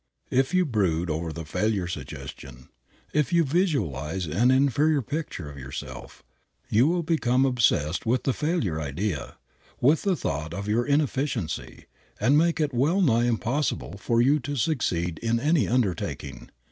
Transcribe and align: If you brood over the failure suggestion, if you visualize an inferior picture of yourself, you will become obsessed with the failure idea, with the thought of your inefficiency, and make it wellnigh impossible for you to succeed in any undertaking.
If 0.31 0.51
you 0.55 0.65
brood 0.65 1.11
over 1.11 1.31
the 1.31 1.45
failure 1.45 1.85
suggestion, 1.85 2.69
if 3.13 3.31
you 3.31 3.43
visualize 3.43 4.25
an 4.25 4.49
inferior 4.49 5.03
picture 5.03 5.47
of 5.47 5.59
yourself, 5.59 6.23
you 6.71 6.87
will 6.87 7.03
become 7.03 7.45
obsessed 7.45 8.03
with 8.03 8.23
the 8.23 8.33
failure 8.33 8.81
idea, 8.81 9.37
with 9.79 10.01
the 10.01 10.15
thought 10.15 10.55
of 10.55 10.67
your 10.67 10.87
inefficiency, 10.87 11.85
and 12.19 12.35
make 12.35 12.59
it 12.59 12.73
wellnigh 12.73 13.25
impossible 13.27 13.95
for 13.99 14.23
you 14.23 14.39
to 14.39 14.55
succeed 14.55 15.19
in 15.19 15.39
any 15.39 15.67
undertaking. 15.67 16.49